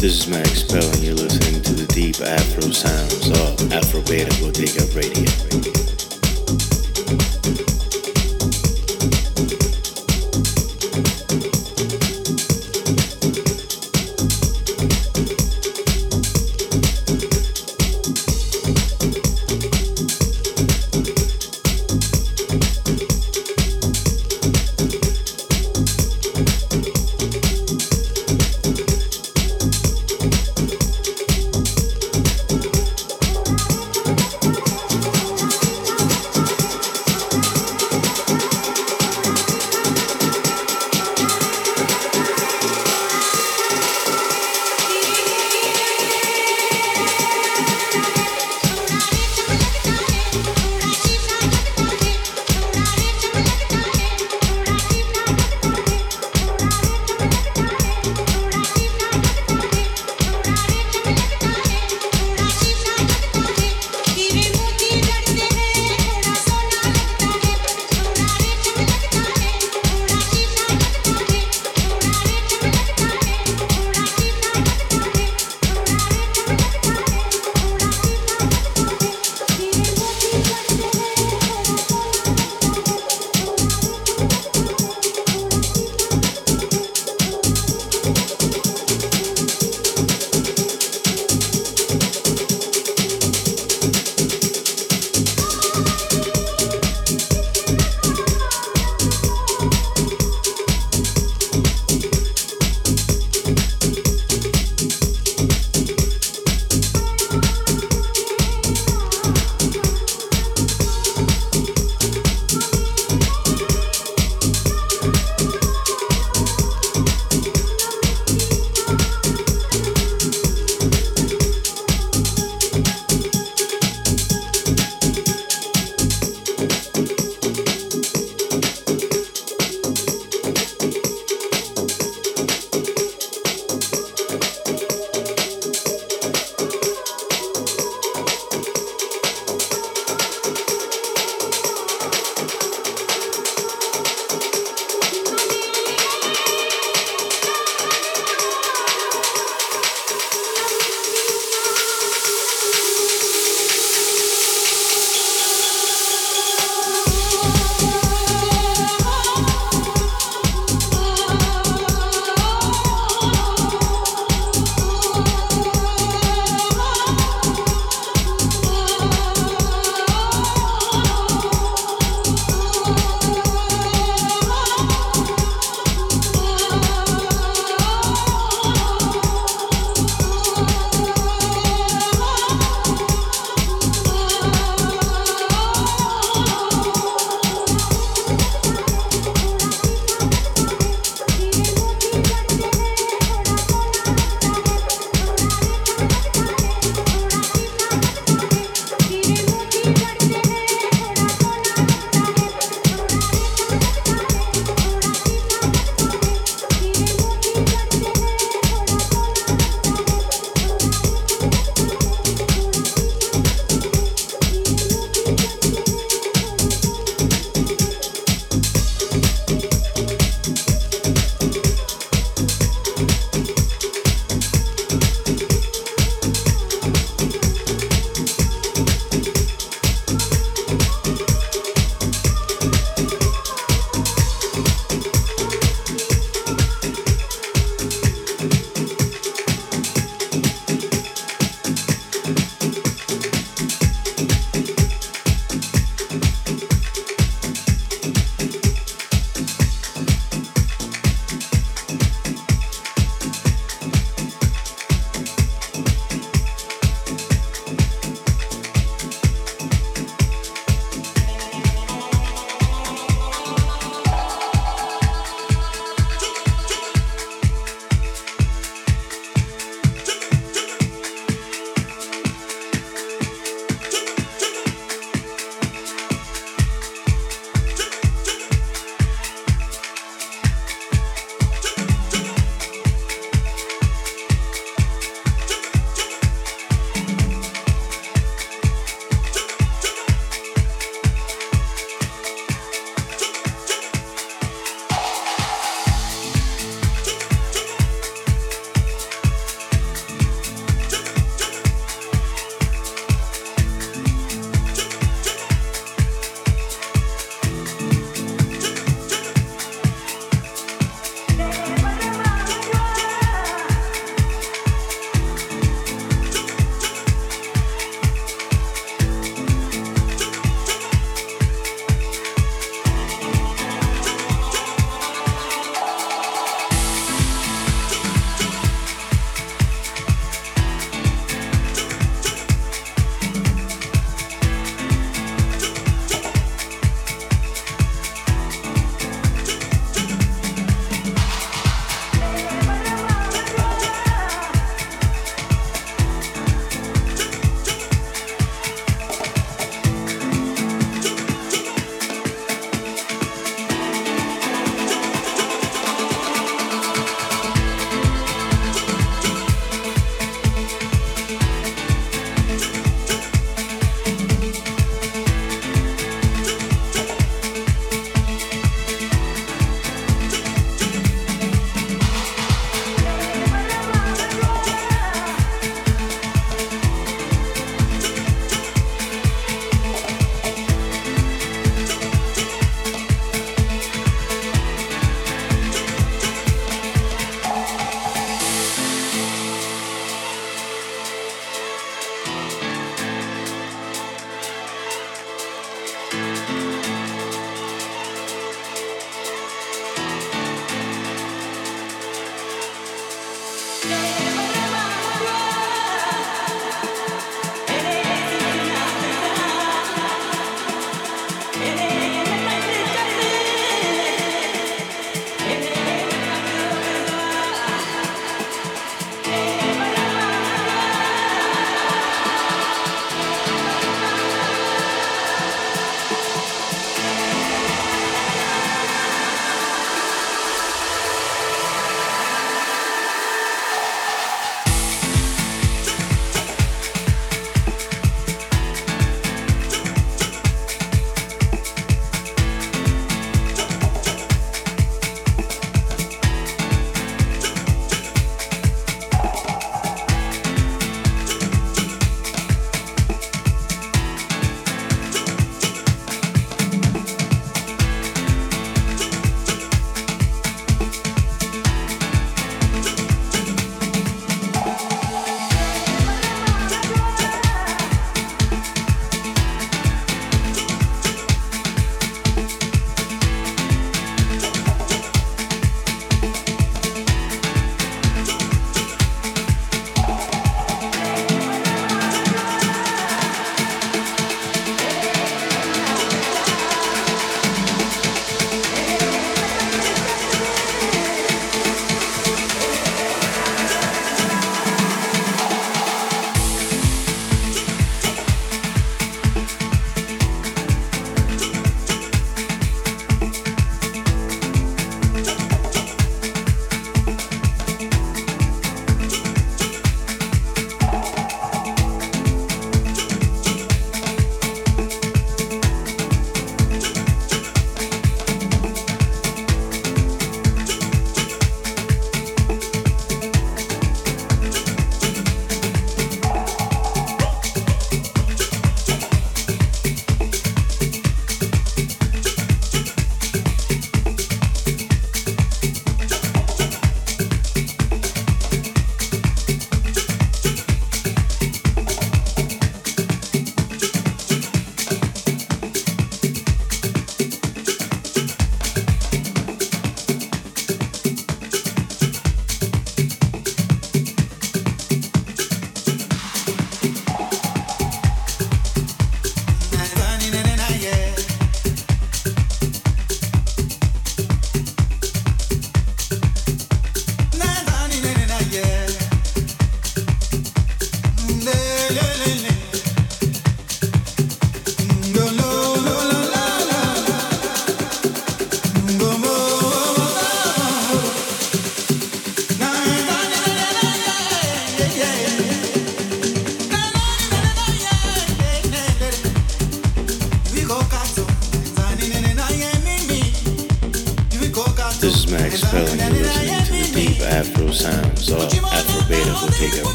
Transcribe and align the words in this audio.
This 0.00 0.20
is 0.20 0.28
Max 0.28 0.62
Pela, 0.62 0.90
and 0.92 1.02
you're 1.02 1.14
listening 1.14 1.60
to 1.60 1.74
the 1.74 1.84
deep 1.92 2.22
Afro 2.22 2.70
sounds 2.70 3.28
of 3.28 3.70
Afro 3.70 4.00
Beta 4.00 4.34
Bodega 4.40 4.86
Radio. 4.96 5.89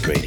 Beta 0.00 0.21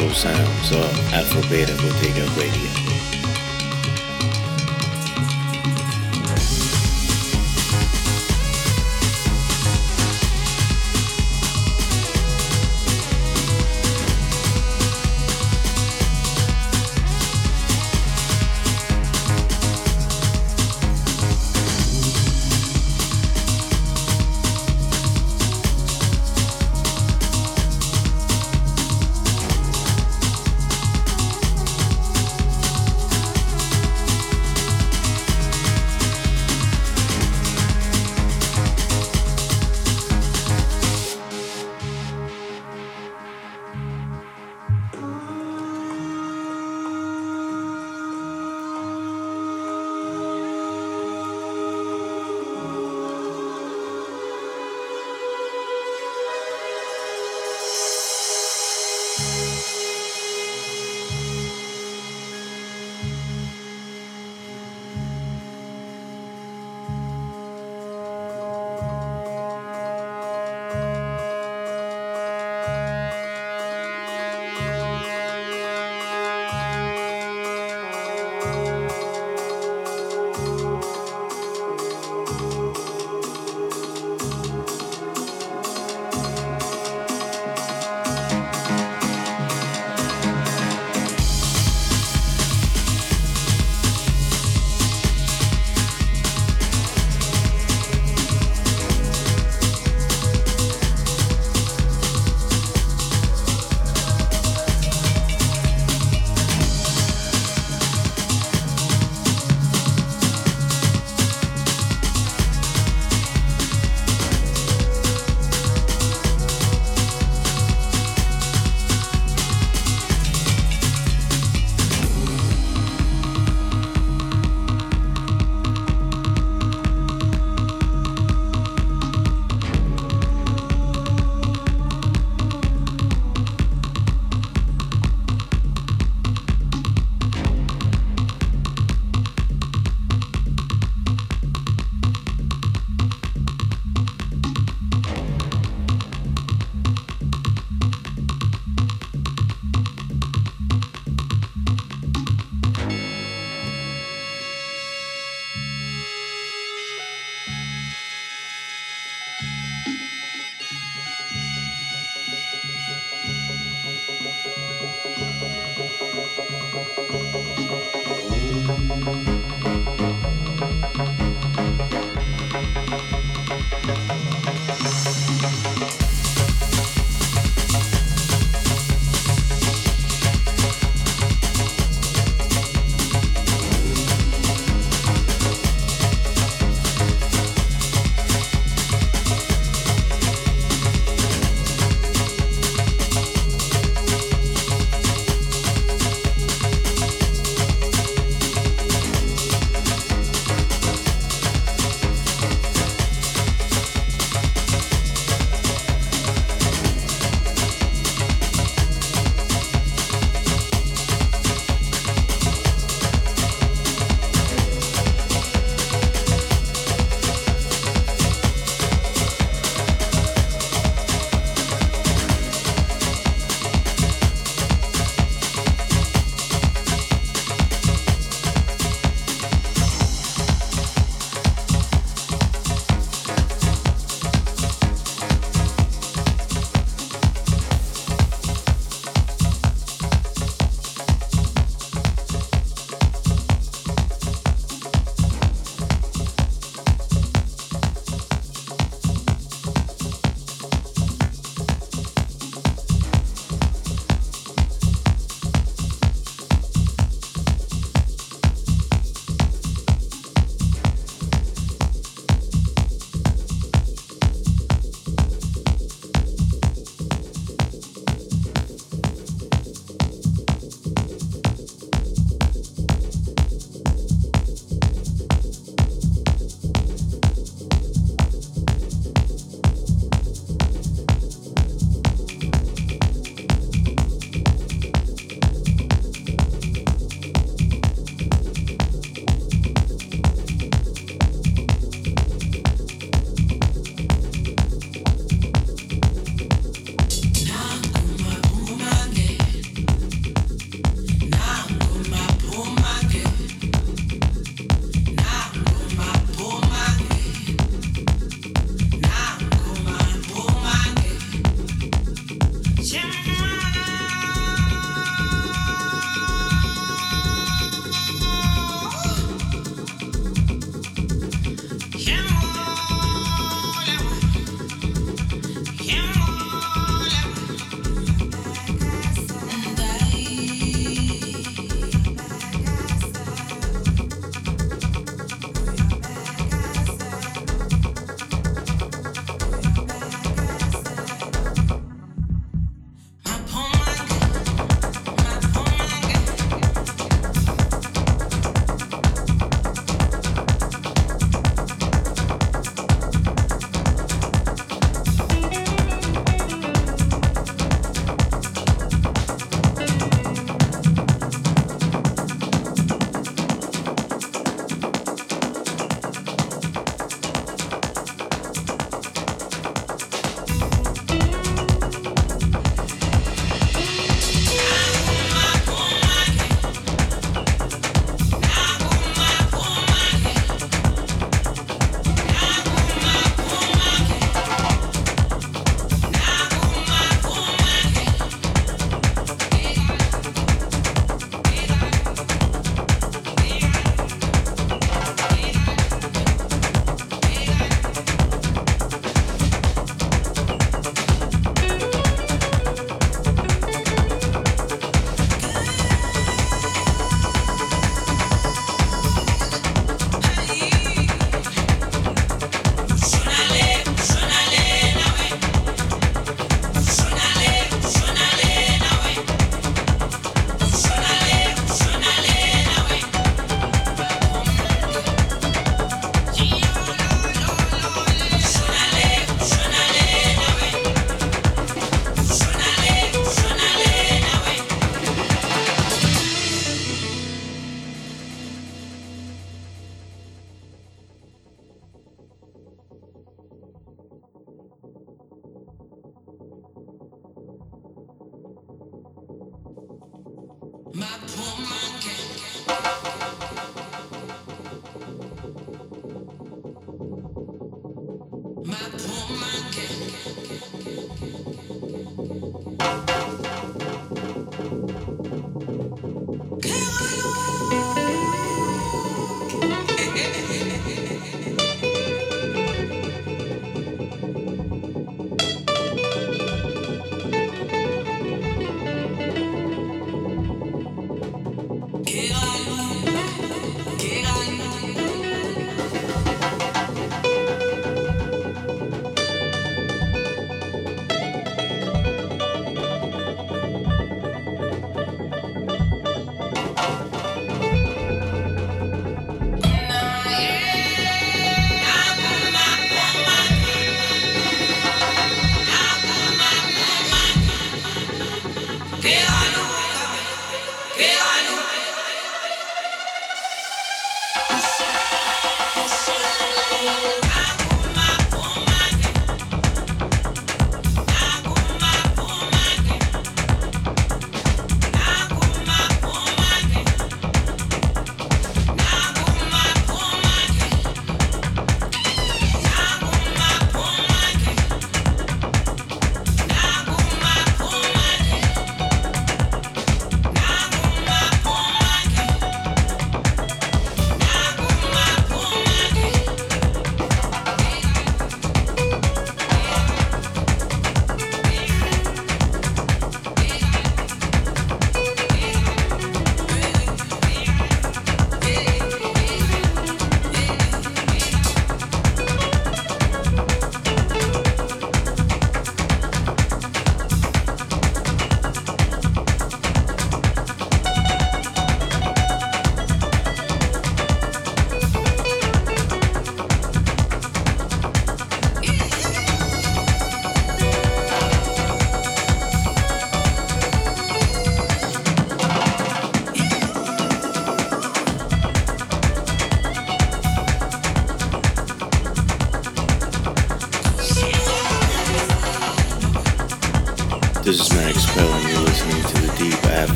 Afro 0.00 0.14
sounds 0.14 0.72
of 0.72 1.12
Afro 1.12 1.42
Beta 1.50 1.74
Bottega 1.76 2.24
Radio. 2.30 2.79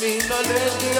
This 0.00 0.28
is 0.30 0.94